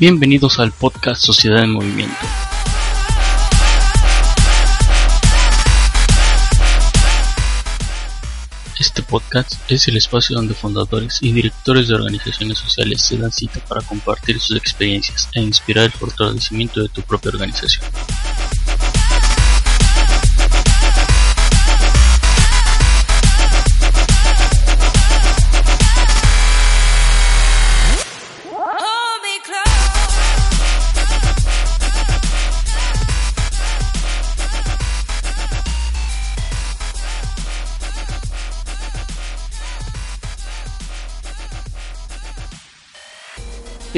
[0.00, 2.14] Bienvenidos al podcast Sociedad en Movimiento.
[8.78, 13.58] Este podcast es el espacio donde fundadores y directores de organizaciones sociales se dan cita
[13.66, 17.84] para compartir sus experiencias e inspirar el fortalecimiento de tu propia organización.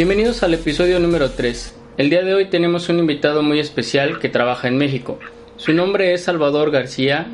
[0.00, 1.74] Bienvenidos al episodio número 3.
[1.98, 5.18] El día de hoy tenemos un invitado muy especial que trabaja en México.
[5.58, 7.26] Su nombre es Salvador García.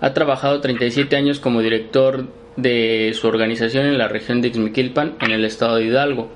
[0.00, 5.32] Ha trabajado 37 años como director de su organización en la región de Ixmiquilpan, en
[5.32, 6.30] el estado de Hidalgo.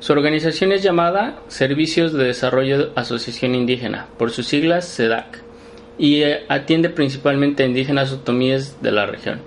[0.00, 5.40] Su organización es llamada Servicios de Desarrollo Asociación Indígena, por sus siglas SEDAC,
[5.98, 9.38] y eh, atiende principalmente a indígenas otomíes de la región.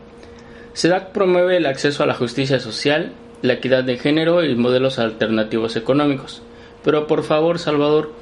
[0.71, 5.75] SEDAC promueve el acceso a la justicia social, la equidad de género y modelos alternativos
[5.75, 6.41] económicos.
[6.83, 8.13] Pero por favor, Salvador,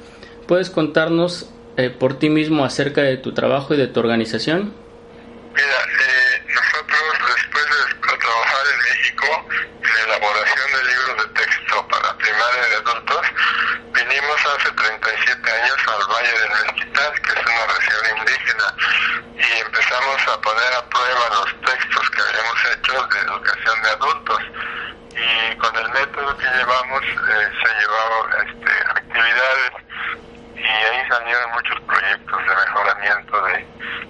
[0.46, 4.74] ¿puedes contarnos eh, por ti mismo acerca de tu trabajo y de tu organización?
[5.54, 7.02] Mira, eh, nosotros
[7.36, 9.26] después de trabajar en México
[9.82, 13.22] en la elaboración de libros de texto para primaria y adultos,
[13.94, 18.66] vinimos hace 37 años al Valle del Mezquital, que es una región indígena,
[19.38, 24.42] y empezamos a poner a prueba los textos que habíamos hecho de educación de adultos
[25.18, 29.72] y con el método que llevamos eh, se llevaron este, actividades
[30.54, 33.66] y ahí salieron muchos proyectos de mejoramiento de,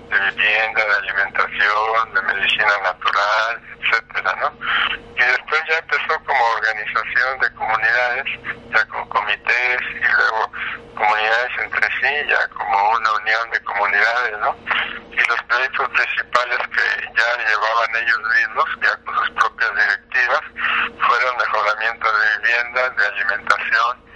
[0.09, 4.53] vivienda, de alimentación, de medicina natural, etcétera, ¿no?
[5.15, 8.25] Y después ya empezó como organización de comunidades,
[8.73, 10.53] ya con comités y luego
[10.95, 14.57] comunidades entre sí, ya como una unión de comunidades, ¿no?
[15.13, 20.43] Y los proyectos principales que ya llevaban ellos mismos, ya con sus propias directivas,
[21.07, 24.09] fueron mejoramiento de vivienda, de alimentación,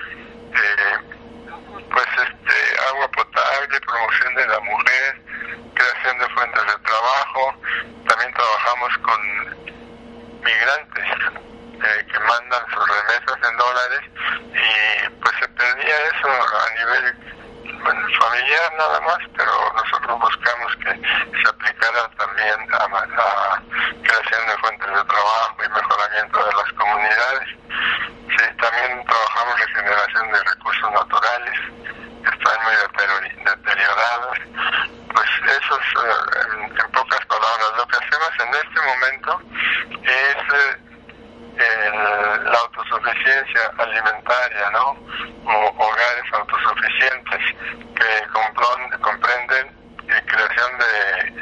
[1.93, 5.23] pues este agua potable, promoción de la mujer,
[5.75, 7.55] creación de fuentes de trabajo.
[8.09, 9.21] También trabajamos con
[10.43, 11.07] migrantes
[11.85, 14.01] eh, que mandan sus remesas en dólares
[14.55, 17.33] y pues se perdía eso a nivel
[17.83, 23.63] familiar nada más, pero nosotros buscamos que se aplicara también a, a
[24.03, 27.49] creación de fuentes de trabajo y mejoramiento de las comunidades.
[28.37, 31.59] Sí, también trabajamos en generación de recursos naturales,
[32.23, 32.75] que están muy
[33.45, 34.39] deteriorados.
[35.15, 39.41] Pues eso es, eh, en, pocas palabras, lo que hacemos en este momento
[40.03, 40.37] es
[41.59, 41.91] eh,
[42.45, 44.97] la autosuficiencia alimentaria, ¿no?
[45.45, 47.41] O hogares autosuficientes
[47.95, 51.33] que comprenden la eh, creación de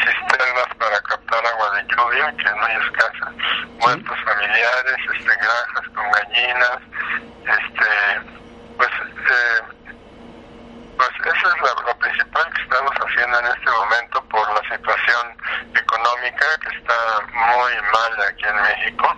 [0.00, 3.32] cisternas para captar agua de lluvia, que es escasa,
[3.80, 6.78] muertos familiares, este, granjas con gallinas,
[7.46, 7.90] este,
[8.76, 9.62] pues, eh,
[10.96, 15.36] pues eso es lo, principal que estamos haciendo en este momento por la situación
[15.74, 19.16] económica que está muy mal aquí en México.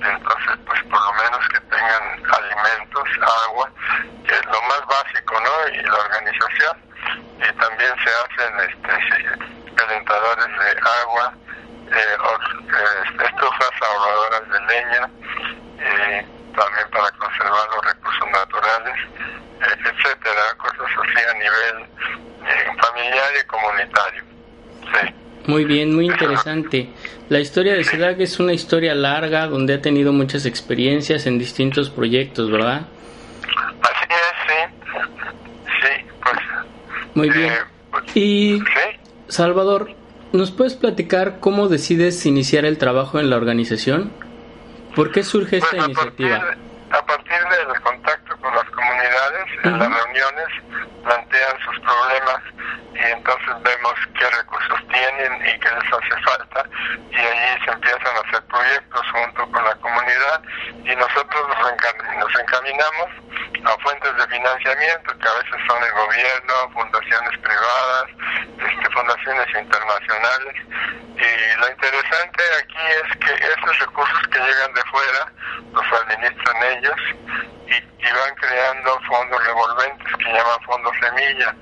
[0.00, 3.08] Entonces, pues por lo menos que tengan alimentos,
[3.48, 3.70] agua,
[4.26, 5.74] que es lo más básico, ¿no?
[5.74, 6.76] Y la organización.
[7.38, 11.34] Y también se hacen este, calentadores de agua,
[11.92, 15.10] eh, eh, estufas ahorradoras de leña,
[15.80, 16.26] eh,
[16.56, 18.96] también para conservar los recursos naturales,
[19.60, 21.86] etcétera, cosas así a nivel
[22.80, 24.22] familiar y comunitario.
[24.82, 25.14] Sí.
[25.46, 26.88] Muy bien, muy interesante.
[27.28, 31.90] La historia de SEDAC es una historia larga donde ha tenido muchas experiencias en distintos
[31.90, 32.86] proyectos, ¿verdad?
[33.82, 34.90] Así es, sí.
[35.82, 36.36] Sí, pues.
[37.14, 37.52] Muy bien.
[37.90, 38.62] Pues, y,
[39.28, 39.94] Salvador,
[40.32, 44.12] ¿nos puedes platicar cómo decides iniciar el trabajo en la organización?
[44.94, 46.38] ¿Por qué surge esta pues, a iniciativa?
[46.38, 46.58] Partir,
[46.90, 50.71] a partir del contacto con las comunidades, en las reuniones
[51.02, 52.40] plantean sus problemas
[53.02, 56.64] y entonces vemos qué recursos tienen y qué les hace falta
[57.10, 60.42] y allí se empiezan a hacer proyectos junto con la comunidad
[60.84, 63.10] y nosotros nos, encaminamos
[63.64, 68.06] a fuentes de financiamiento que a veces son el gobierno, fundaciones privadas,
[68.58, 70.54] este, fundaciones internacionales
[71.16, 75.32] y lo interesante aquí es que esos recursos que llegan de fuera
[75.72, 77.00] los administran ellos
[77.66, 81.54] y, y van creando fondos revolventes que llaman fondos semilla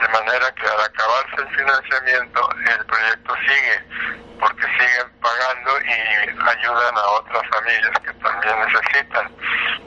[0.00, 6.94] de manera que al acabarse el financiamiento el proyecto sigue porque siguen pagando y ayudan
[6.96, 9.30] a otras familias que también necesitan.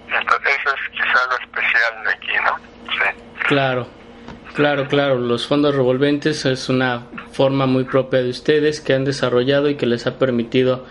[0.07, 2.57] Entonces eso es quizás lo especial de aquí, ¿no?
[2.91, 3.45] Sí.
[3.47, 3.88] Claro,
[4.56, 5.19] claro, claro.
[5.19, 9.85] Los fondos revolventes es una forma muy propia de ustedes que han desarrollado y que
[9.85, 10.88] les ha permitido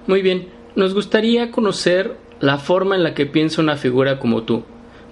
[0.06, 0.53] Muy bien.
[0.77, 4.64] Nos gustaría conocer la forma en la que piensa una figura como tú.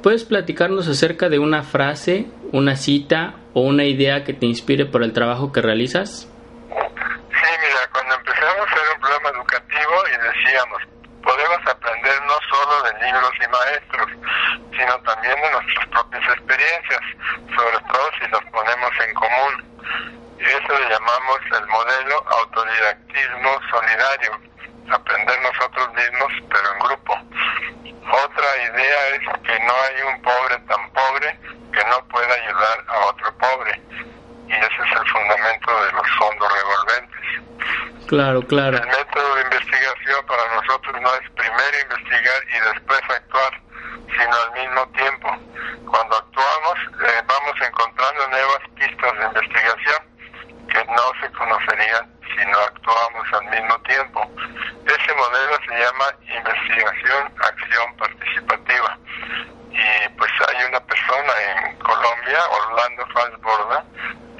[0.02, 5.02] ¿Puedes platicarnos acerca de una frase, una cita o una idea que te inspire por
[5.02, 6.28] el trabajo que realizas?
[6.70, 10.82] Sí, mira, cuando empezamos era un programa educativo y decíamos,
[11.26, 14.08] podemos aprender no solo de libros y maestros,
[14.78, 17.00] sino también de nuestras propias experiencias,
[17.50, 19.54] sobre todo si los ponemos en común.
[20.38, 24.38] Y eso le llamamos el modelo autodidactismo solidario,
[24.90, 27.12] aprender nosotros mismos, pero en grupo.
[28.06, 31.38] Otra idea es que no hay un pobre tan pobre
[31.72, 33.80] que no pueda ayudar a otro pobre.
[34.48, 38.06] Y ese es el fundamento de los fondos revolventes.
[38.06, 38.76] Claro, claro.
[38.78, 43.60] El método de investigación para nosotros no es primero investigar y después actuar,
[44.06, 45.28] sino al mismo tiempo.
[45.90, 50.16] Cuando actuamos, eh, vamos encontrando nuevas pistas de investigación
[50.70, 54.30] que no se conocerían si no actuamos al mismo tiempo.
[55.86, 58.98] Llama investigación, acción participativa.
[59.70, 63.84] Y pues hay una persona en Colombia, Orlando Falsborda,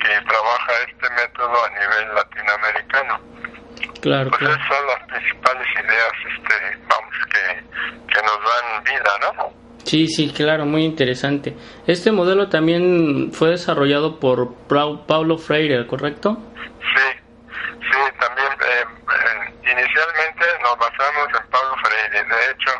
[0.00, 3.20] que trabaja este método a nivel latinoamericano.
[4.02, 4.54] Claro, Pues claro.
[4.54, 9.52] esas son las principales ideas, este, vamos, que, que nos dan vida, ¿no?
[9.84, 11.54] Sí, sí, claro, muy interesante.
[11.86, 16.36] Este modelo también fue desarrollado por Pau- Paulo Freire, ¿correcto?
[16.94, 17.20] Sí,
[17.80, 19.35] sí, también eh, eh,
[19.70, 22.24] inicialmente nos basamos en Pablo Freire.
[22.24, 22.70] De hecho,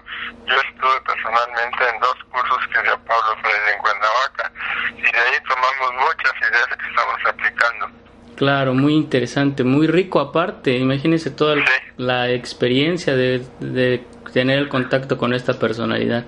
[0.46, 4.52] yo estuve personalmente en dos cursos que dio Pablo Freire en Cuernavaca
[4.96, 7.90] y de ahí tomamos muchas ideas que estamos aplicando.
[8.36, 10.72] Claro, muy interesante, muy rico aparte.
[10.76, 11.72] Imagínese toda el- Sí.
[11.96, 16.24] la experiencia de, de tener el contacto con esta personalidad.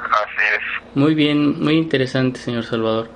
[0.00, 0.60] Así es.
[0.96, 3.10] Muy bien, muy interesante, señor Salvador.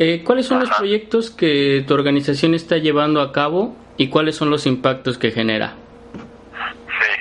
[0.00, 4.48] Eh, ¿Cuáles son los proyectos que tu organización está llevando a cabo y cuáles son
[4.50, 5.74] los impactos que genera?
[6.54, 7.12] Sí.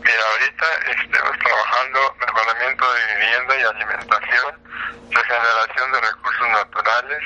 [0.00, 0.66] Mira, ahorita
[1.02, 4.54] estamos trabajando mejoramiento de vivienda y alimentación,
[5.10, 7.22] regeneración de recursos naturales,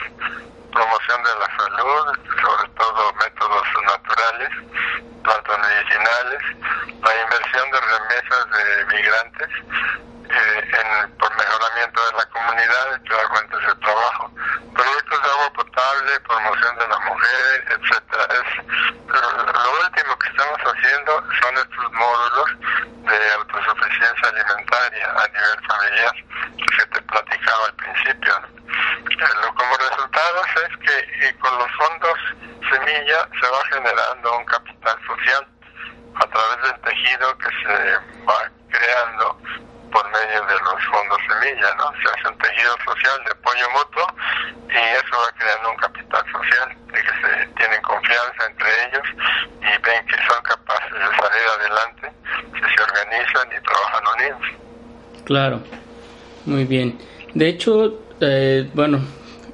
[0.73, 4.51] promoción de la salud, sobre todo métodos naturales,
[5.25, 6.43] plantas medicinales,
[7.03, 9.49] la inversión de remesas de migrantes,
[10.29, 14.31] eh, en, por mejoramiento de la comunidad, crear fuentes de trabajo,
[14.75, 18.27] proyectos de agua potable, promoción de la mujer, etcétera.
[18.35, 18.67] Es
[19.07, 22.51] lo, lo último que estamos haciendo son estos módulos
[23.07, 26.15] de autosuficiencia alimentaria a nivel familiar
[26.57, 28.41] que te platicaba al principio.
[28.41, 28.57] ¿no?
[28.67, 32.19] Eh, como resultados es que eh, con los fondos
[32.71, 35.47] semilla se va generando un capital social
[36.17, 39.41] a través del tejido que se va creando
[39.93, 41.93] por medio de los fondos semilla, ¿no?
[42.03, 44.07] Se hace un tejido social de apoyo mutuo
[44.69, 49.07] y eso va creando un capital social, de que se tienen confianza entre ellos
[49.61, 52.13] y ven que son capaces de salir adelante,
[52.53, 54.41] que se organizan y trabajan unidos.
[55.25, 55.63] Claro,
[56.45, 56.99] muy bien.
[57.35, 59.01] De hecho, eh, bueno,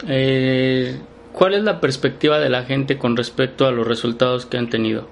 [0.08, 1.00] eh,
[1.32, 5.08] ¿cuál es la perspectiva de la gente con respecto a los resultados que han tenido?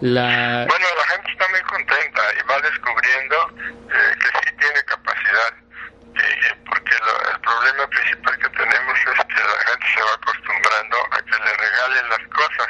[0.00, 0.66] La...
[0.68, 3.36] Bueno, la gente está muy contenta y va descubriendo
[3.88, 5.52] eh, que sí tiene capacidad,
[6.68, 11.18] porque lo- el problema principal que tenemos es que la gente se va acostumbrando a
[11.24, 12.68] que le regalen las cosas,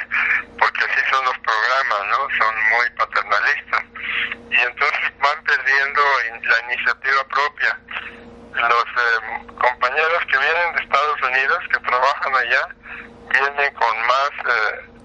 [0.59, 2.19] porque así son los programas, ¿no?
[2.39, 3.83] Son muy paternalistas.
[4.51, 6.01] Y entonces van perdiendo
[6.43, 7.79] la iniciativa propia.
[8.55, 12.69] Los eh, compañeros que vienen de Estados Unidos, que trabajan allá,
[13.31, 14.31] vienen con más...
[14.47, 14.97] Eh,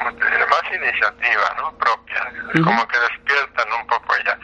[0.00, 1.76] más iniciativa ¿no?
[1.76, 2.32] propia,
[2.64, 4.38] como que despiertan un poco allá,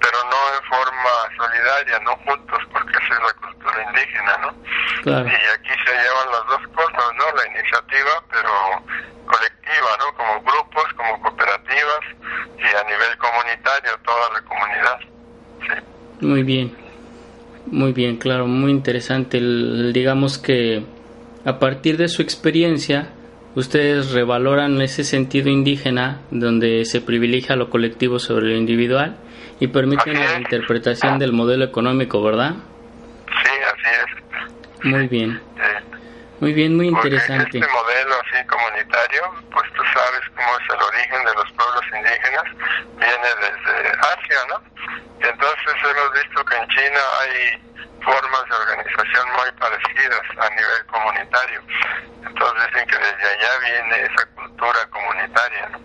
[0.00, 4.54] pero no en forma solidaria, no juntos, porque esa es la cultura indígena, ¿no?
[5.02, 7.36] Claro, Y aquí se llevan las dos cosas, ¿no?
[7.36, 8.50] La iniciativa, pero
[9.26, 10.14] colectiva, ¿no?
[10.16, 12.00] Como cooperativas
[12.58, 14.98] y a nivel comunitario, toda la comunidad.
[15.60, 16.17] Sí.
[16.28, 16.76] Muy bien.
[17.66, 19.40] Muy bien, claro, muy interesante.
[19.40, 20.84] digamos que
[21.44, 23.10] a partir de su experiencia,
[23.54, 29.16] ustedes revaloran ese sentido indígena donde se privilegia lo colectivo sobre lo individual
[29.58, 32.54] y permiten la interpretación del modelo económico, ¿verdad?
[33.26, 34.84] Sí, así es.
[34.84, 35.40] Muy bien.
[36.40, 37.58] Muy bien, muy interesante.
[37.58, 42.44] este modelo así comunitario, pues tú sabes cómo es el origen de los pueblos indígenas,
[42.96, 44.77] viene desde Asia, ¿no?
[45.20, 47.68] Entonces hemos visto que en China hay
[48.02, 51.60] formas de organización muy parecidas a nivel comunitario.
[52.26, 55.68] Entonces dicen que desde allá viene esa cultura comunitaria.
[55.72, 55.78] ¿no?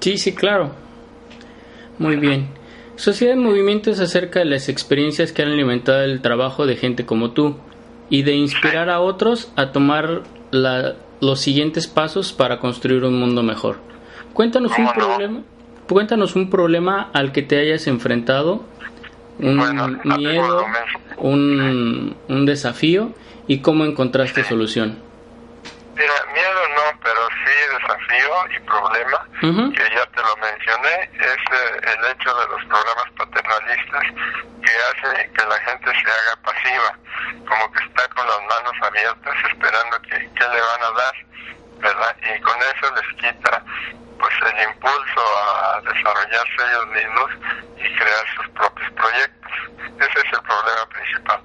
[0.00, 0.74] Sí, sí, claro.
[1.98, 2.48] Muy bien.
[2.96, 7.04] Sociedad en Movimiento es acerca de las experiencias que han alimentado el trabajo de gente
[7.04, 7.58] como tú
[8.08, 13.42] y de inspirar a otros a tomar la, los siguientes pasos para construir un mundo
[13.42, 13.78] mejor.
[14.32, 15.42] Cuéntanos un problema,
[15.88, 18.64] cuéntanos un problema al que te hayas enfrentado,
[19.38, 20.66] un miedo,
[21.18, 23.12] un, un desafío
[23.46, 24.98] y cómo encontraste solución.
[25.94, 31.94] Mira, miedo no, pero sí desafío y problema, que ya te lo mencioné, es eh,
[31.96, 34.04] el hecho de los programas paternalistas
[34.60, 36.98] que hace que la gente se haga pasiva,
[37.48, 41.14] como que está con las manos abiertas esperando que, que le van a dar,
[41.80, 42.16] ¿verdad?
[42.20, 43.62] Y con eso les quita
[44.18, 47.30] pues el impulso a desarrollarse ellos mismos
[47.76, 49.52] y crear sus propios proyectos.
[49.98, 51.40] Ese es el problema principal.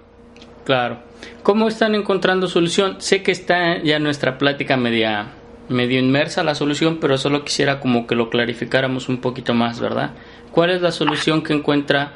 [0.66, 1.04] Claro.
[1.44, 3.02] ¿Cómo están encontrando solución?
[3.02, 5.28] Sé que está ya nuestra plática media
[5.70, 10.12] medio inmersa la solución, pero solo quisiera como que lo clarificáramos un poquito más, ¿verdad?
[10.52, 12.14] ¿Cuál es la solución que encuentra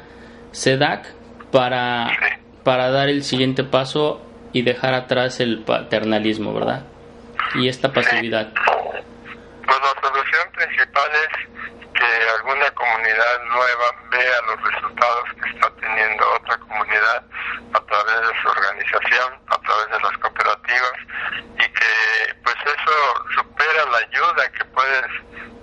[0.52, 1.06] SEDAC
[1.50, 2.10] para,
[2.62, 4.20] para dar el siguiente paso
[4.52, 6.84] y dejar atrás el paternalismo, ¿verdad?
[7.54, 8.52] Y esta pasividad.
[10.96, 17.22] Que alguna comunidad nueva vea los resultados que está teniendo otra comunidad
[17.74, 20.96] a través de su organización, a través de las cooperativas
[21.54, 25.02] y que pues eso supera la ayuda que puede,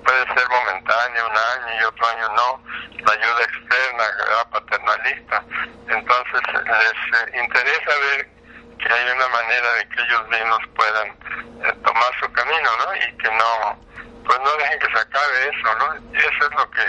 [0.05, 2.63] puede ser momentánea, un año y otro año no,
[3.05, 4.03] la ayuda externa,
[4.37, 5.43] la paternalista.
[5.87, 8.29] Entonces les eh, interesa ver
[8.77, 12.95] que hay una manera de que ellos mismos puedan eh, tomar su camino, ¿no?
[12.95, 13.92] Y que no
[14.25, 16.13] pues no dejen que se acabe eso, ¿no?
[16.13, 16.85] Y eso es lo que,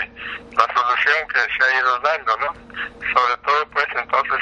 [0.55, 2.53] la solución que se ha ido dando, ¿no?
[3.13, 4.39] Sobre todo, pues entonces,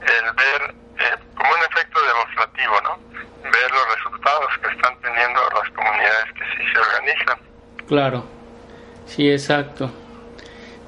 [0.00, 2.98] el ver eh, como un efecto demostrativo, ¿no?
[3.42, 7.38] Ver los resultados que están teniendo las comunidades que sí se organizan.
[7.88, 8.26] Claro,
[9.06, 9.90] sí, exacto.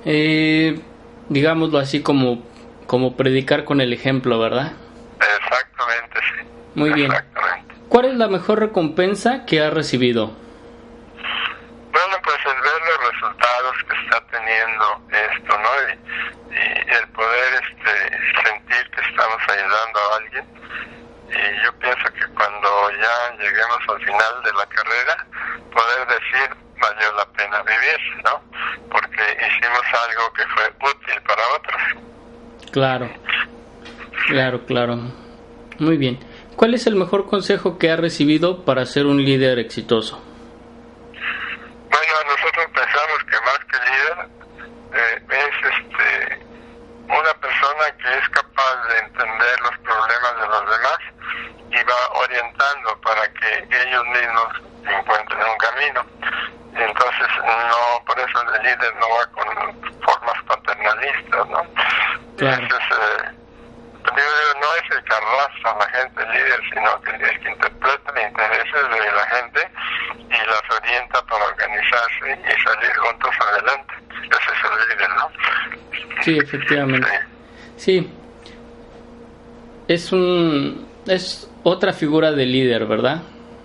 [0.05, 0.81] Eh,
[1.29, 2.45] digámoslo así como,
[2.87, 4.73] como predicar con el ejemplo, ¿verdad?
[5.21, 6.49] Exactamente, sí.
[6.75, 7.13] Muy bien.
[7.89, 10.37] ¿Cuál es la mejor recompensa que ha recibido?
[15.11, 15.69] esto, ¿no?
[15.89, 15.99] Y,
[16.51, 20.45] el poder este, sentir que estamos ayudando a alguien.
[21.29, 25.27] Y yo pienso que cuando ya lleguemos al final de la carrera,
[25.73, 28.41] poder decir valió la pena vivir, ¿no?
[28.91, 31.83] Porque hicimos algo que fue útil para otros.
[32.71, 33.11] Claro,
[34.29, 34.97] claro, claro.
[35.79, 36.19] Muy bien.
[36.57, 40.21] ¿Cuál es el mejor consejo que ha recibido para ser un líder exitoso?
[76.23, 77.09] Sí, efectivamente.
[77.77, 78.13] Sí.
[79.87, 83.23] Es un es otra figura de líder, ¿verdad?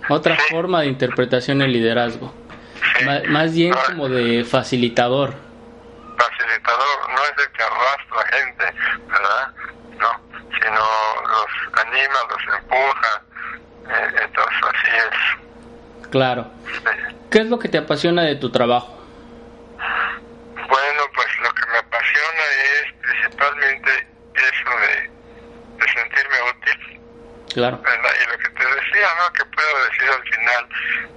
[0.08, 2.32] Otra forma de interpretación del liderazgo.
[3.28, 4.44] Más bien como de.
[6.16, 8.64] Facilitador, no es el que arrastra gente,
[9.08, 9.52] ¿verdad?
[9.98, 10.10] No,
[10.58, 10.80] sino
[11.28, 13.22] los anima, los empuja.
[13.88, 16.03] Eh, entonces así es.
[16.14, 16.46] Claro.
[17.28, 18.96] ¿Qué es lo que te apasiona de tu trabajo?
[27.52, 27.80] Claro.
[27.82, 29.32] Y lo que te decía, ¿no?
[29.32, 30.68] Que puedo decir al final,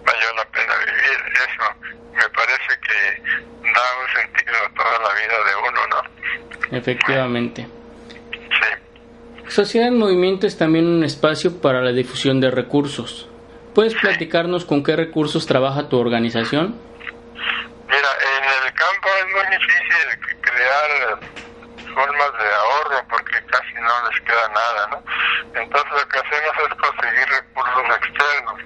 [0.03, 1.19] valió la pena vivir.
[1.33, 1.65] Eso
[2.13, 3.21] me parece que
[3.61, 6.75] da un sentido a toda la vida de uno, ¿no?
[6.75, 7.67] Efectivamente.
[8.31, 9.47] Sí.
[9.47, 13.29] Sociedad en Movimiento es también un espacio para la difusión de recursos.
[13.77, 16.81] ¿Puedes platicarnos con qué recursos trabaja tu organización?
[17.85, 21.19] Mira, en el campo es muy difícil crear
[21.93, 25.03] formas de ahorro porque casi no les queda nada, ¿no?
[25.61, 28.61] Entonces lo que hacemos es conseguir recursos externos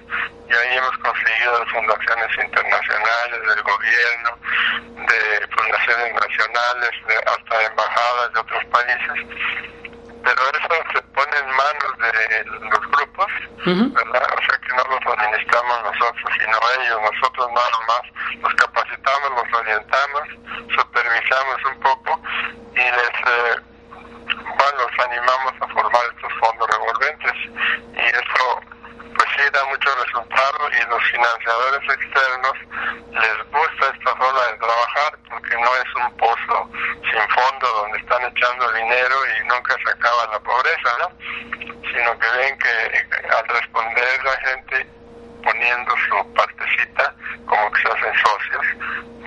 [0.48, 4.30] y ahí hemos conseguido fundaciones internacionales, del gobierno,
[4.96, 9.26] de fundaciones nacionales, de, hasta embajadas de otros países,
[10.24, 13.11] pero eso se pone en manos de los grupos,
[13.64, 14.28] ¿verdad?
[14.36, 18.02] O sea que no los administramos nosotros, sino ellos, nosotros nada más
[18.42, 20.22] los capacitamos, los orientamos,
[20.74, 22.20] supervisamos un poco
[22.74, 23.60] y les, eh,
[24.26, 27.32] bueno, los animamos a formar estos fondos revolventes
[27.94, 28.60] y eso
[29.14, 32.54] pues sí da mucho resultado y los financiadores externos
[33.12, 36.70] les gusta esta forma de trabajar porque no es un pozo
[37.10, 41.10] sin fondo donde están echando dinero y nunca se acaba la pobreza, ¿no?
[41.92, 43.01] Sino que ven que
[44.38, 44.86] gente
[45.42, 47.14] poniendo su partecita
[47.46, 48.66] como que se hacen socios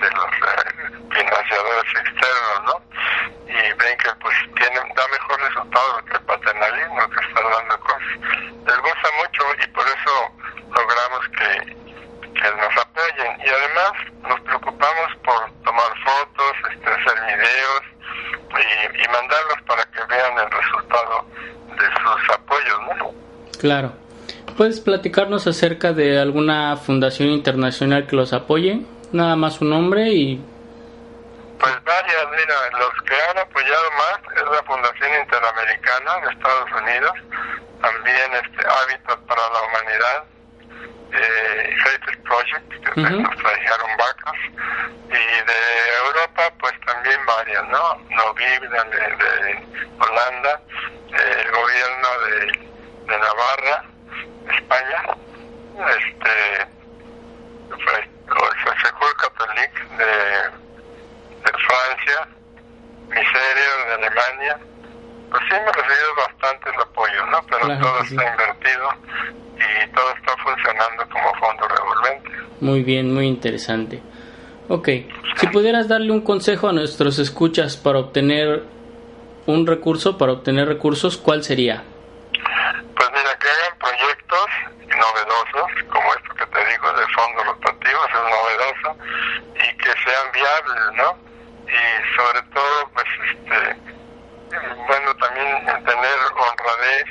[0.00, 2.82] de los eh, financiadores externos, ¿no?
[3.46, 8.18] Y ven que pues tienen, da mejor resultado que el paternalismo que está dando cosas.
[8.66, 10.32] Les gusta mucho y por eso
[10.74, 11.76] logramos que,
[12.34, 13.40] que nos apoyen.
[13.44, 17.82] Y además nos preocupamos por tomar fotos, este, hacer videos
[18.58, 21.26] y, y mandarlos para que vean el resultado
[21.78, 23.14] de sus apoyos, ¿no?
[23.60, 24.05] Claro.
[24.56, 28.80] ¿Puedes platicarnos acerca de alguna fundación internacional que los apoye?
[29.12, 30.42] Nada más su nombre y...
[31.58, 37.12] Pues varias, mira, los que han apoyado más es la Fundación Interamericana de Estados Unidos,
[37.82, 40.24] también este Hábitat para la Humanidad,
[41.12, 44.40] eh, Heritage Project, que nos trajeron vacas,
[45.08, 45.60] y de
[46.06, 47.94] Europa pues también varias, ¿no?
[48.08, 49.66] Noviv de, de
[49.98, 50.60] Holanda,
[51.12, 53.95] eh, el gobierno de, de Navarra,
[54.50, 55.02] España,
[55.98, 56.62] este,
[57.70, 60.06] el Secours Catholique de,
[61.44, 62.28] de Francia,
[63.08, 64.58] Miserio de Alemania,
[65.30, 67.40] pues sí hemos recibido bastante el apoyo, ¿no?
[67.48, 68.16] Pero Claro todo sí.
[68.16, 68.88] está invertido
[69.56, 72.30] y todo está funcionando como fondo revolvente.
[72.60, 74.02] Muy bien, muy interesante.
[74.68, 74.88] Ok,
[75.36, 78.64] si pudieras darle un consejo a nuestros escuchas para obtener
[79.46, 81.84] un recurso, para obtener recursos, ¿cuál sería?
[82.96, 84.46] Pues mira, que hagan proyectos
[85.06, 88.96] novedosos, como esto que te digo de fondos rotativos, es novedoso,
[89.54, 91.18] y que sean viables, ¿no?
[91.66, 93.76] Y sobre todo, pues, este,
[94.86, 97.06] bueno, también tener honradez,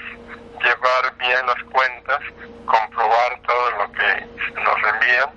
[0.64, 2.20] llevar bien las cuentas,
[2.66, 5.30] comprobar todo lo que nos envían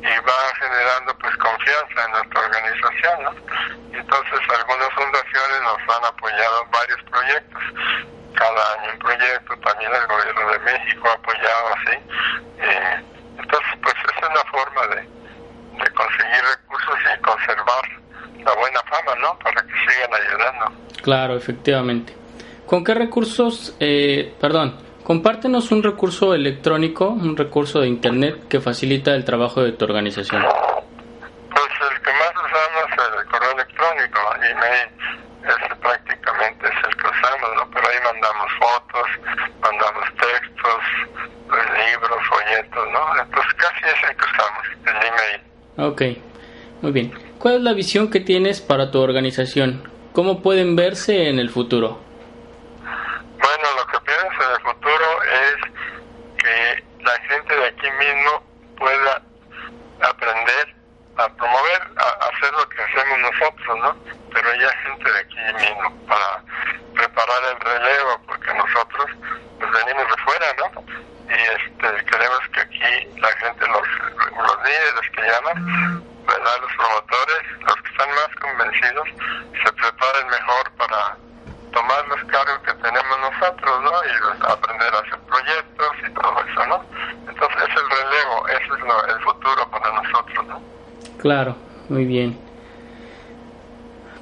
[0.00, 3.30] y va generando pues confianza en nuestra organización, ¿no?
[3.98, 7.62] Entonces algunas fundaciones nos han apoyado en varios proyectos,
[8.34, 11.96] cada año un proyecto, también el gobierno de México ha apoyado así.
[12.60, 13.04] Eh,
[13.38, 15.02] entonces pues es una forma de,
[15.84, 17.84] de conseguir recursos y conservar
[18.44, 19.38] la buena fama, ¿no?
[19.38, 20.72] Para que sigan ayudando.
[21.02, 22.14] Claro, efectivamente.
[22.66, 29.14] ¿Con qué recursos, eh, perdón, compártenos un recurso electrónico, un recurso de Internet que facilita
[29.14, 30.42] el trabajo de tu organización?
[30.42, 34.88] Pues el que más usamos es el correo electrónico, email,
[35.44, 37.70] ese prácticamente es el que usamos, ¿no?
[37.70, 39.08] Pero ahí mandamos fotos,
[39.60, 40.82] mandamos textos,
[41.48, 43.20] pues, libros, folletos, ¿no?
[43.20, 45.42] Entonces casi es el que usamos, el email.
[45.78, 46.02] Ok,
[46.82, 47.12] muy bien.
[47.38, 49.88] ¿Cuál es la visión que tienes para tu organización?
[50.12, 52.00] ¿Cómo pueden verse en el futuro?
[52.82, 58.42] Bueno, lo que pienso en el futuro es que la gente de aquí mismo
[58.76, 59.22] pueda
[60.00, 60.74] aprender
[61.16, 63.96] a promover, a hacer lo que hacemos nosotros, ¿no?
[64.32, 66.42] Pero ya gente de aquí mismo para
[66.94, 69.06] preparar el relevo, porque nosotros
[69.58, 70.82] pues venimos de fuera, ¿no?
[71.28, 73.88] Y este queremos que aquí la gente, los,
[74.36, 76.56] los líderes que llaman, ¿verdad?
[76.62, 79.08] Los promotores, los que están más convencidos,
[79.64, 81.16] se preparen mejor para
[81.72, 83.92] tomar los cargos que tenemos nosotros, ¿no?
[84.04, 86.84] Y pues, aprender a hacer proyectos y todo eso, ¿no?
[87.28, 90.62] Entonces es el relevo, ese es lo- el futuro para nosotros, ¿no?
[91.20, 91.56] Claro,
[91.88, 92.38] muy bien.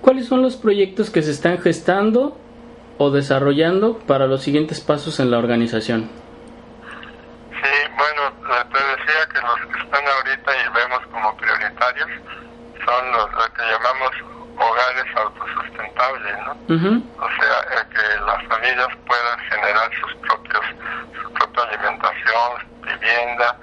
[0.02, 2.36] ¿Cuáles son los proyectos que se están gestando
[2.98, 6.10] o desarrollando para los siguientes pasos en la organización?
[7.62, 12.08] Sí, bueno, eh, te decía que los que están ahorita y vemos como prioritarios
[12.84, 14.10] son los, lo que llamamos
[14.58, 15.04] hogares
[16.68, 20.64] O sea, el que las familias puedan generar sus propios,
[21.22, 22.52] su propia alimentación,
[22.82, 23.56] vivienda,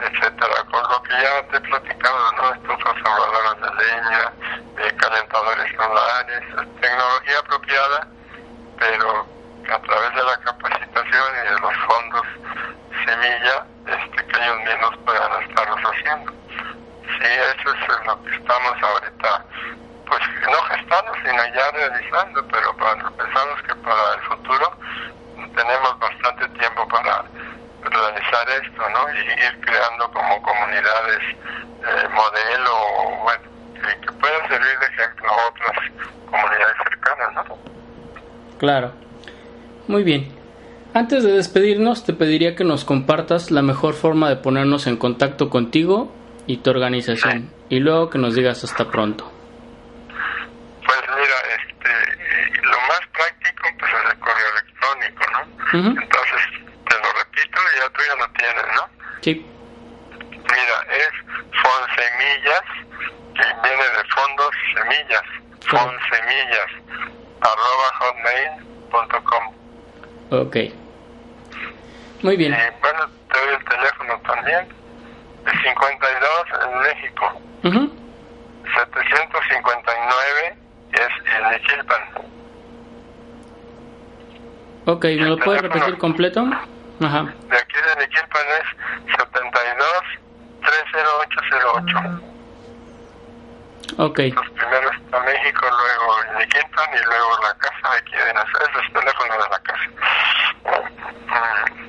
[0.00, 0.64] etcétera.
[0.70, 2.54] Con lo que ya te he platicado, ¿no?
[2.54, 4.32] Estufas ahorradoras de leña,
[4.78, 6.42] eh, calentadores solares,
[6.80, 8.08] tecnología apropiada,
[8.78, 9.26] pero
[9.70, 12.26] a través de la capacitación y de los fondos
[13.04, 16.32] semilla, este, que ellos mismos puedan estarlos haciendo.
[17.18, 19.44] Sí, eso es lo que estamos ahorita,
[20.06, 24.78] pues no estamos, sino ya realizando, pero para, pensamos que para el futuro
[25.54, 27.24] tenemos bastante tiempo para
[27.82, 29.14] realizar esto, ¿no?
[29.14, 33.42] Y ir creando como comunidades eh, modelo, bueno,
[33.74, 35.78] que, que puedan servir de ejemplo a otras
[36.30, 37.58] comunidades cercanas, ¿no?
[38.58, 38.92] Claro.
[39.86, 40.28] Muy bien.
[40.94, 45.48] Antes de despedirnos, te pediría que nos compartas la mejor forma de ponernos en contacto
[45.48, 46.12] contigo
[46.46, 49.30] y tu organización, y luego que nos digas hasta pronto.
[50.86, 55.40] Pues mira, este, lo más práctico pues es el correo electrónico, ¿no?
[56.00, 56.42] Entonces,
[56.88, 58.88] te lo repito y ya tú ya lo tienes, ¿no?
[59.20, 59.46] Sí.
[60.32, 61.12] Mira, es
[61.52, 62.66] fonsemillas,
[63.34, 65.26] que viene de fondos semillas,
[65.68, 66.70] fonsemillas,
[67.40, 69.44] arroba hotmail.com.
[70.30, 70.56] Ok.
[72.22, 72.52] Muy bien.
[72.52, 74.68] Y bueno, te doy el teléfono también,
[75.46, 76.30] el 52
[76.64, 77.32] en México,
[77.64, 77.92] Ujú.
[78.74, 80.56] 759
[80.92, 82.02] es en Nichilpan.
[84.86, 86.44] Ok, ¿me lo puedes repetir completo?
[87.00, 87.22] Ajá.
[87.48, 90.02] De aquí de Niquilpan es 72
[90.62, 92.27] 30808.
[93.98, 94.18] Ok.
[94.18, 98.86] Los primeros a México, luego Niquilpan y luego la casa de aquí de Nazaret, es
[98.86, 99.86] el teléfono de la casa.
[100.64, 101.88] Mm.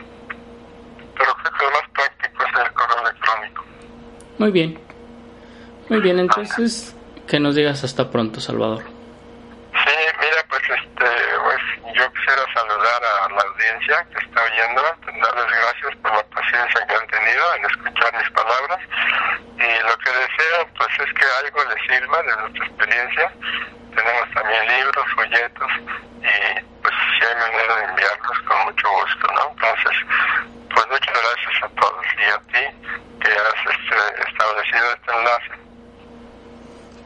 [1.15, 3.65] Pero creo que lo más práctico es el correo electrónico.
[4.39, 4.79] Muy bien.
[5.89, 6.95] Muy bien, entonces
[7.27, 8.81] que nos digas hasta pronto, Salvador.
[8.81, 11.05] Sí, mira, pues este,
[11.43, 11.61] pues
[11.95, 16.95] yo quisiera saludar a la audiencia que está oyendo, darles gracias por la paciencia que
[16.95, 18.79] han tenido en escuchar mis palabras
[19.59, 23.31] y lo que deseo pues es que algo les sirva de nuestra experiencia.
[23.93, 25.71] Tenemos también libros, folletos
[26.19, 29.51] y pues si hay manera de enviarlos con mucho gusto, ¿no?
[29.51, 29.95] Entonces,
[30.73, 32.77] pues muchas gracias a todos y a ti
[33.19, 35.69] que has este, establecido este enlace.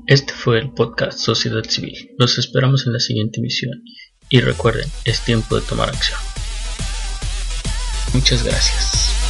[0.06, 2.10] Este fue el podcast Sociedad Civil.
[2.18, 3.82] Los esperamos en la siguiente emisión.
[4.28, 6.18] Y recuerden, es tiempo de tomar acción.
[8.12, 9.29] Muchas gracias.